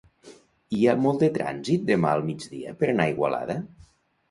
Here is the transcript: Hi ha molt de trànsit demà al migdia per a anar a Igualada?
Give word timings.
Hi 0.77 0.79
ha 0.85 0.95
molt 1.01 1.25
de 1.25 1.29
trànsit 1.35 1.85
demà 1.91 2.15
al 2.19 2.25
migdia 2.31 2.75
per 2.83 2.91
a 2.91 2.91
anar 2.97 3.09
a 3.09 3.15
Igualada? 3.15 3.61